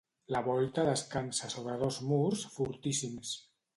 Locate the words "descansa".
0.87-1.49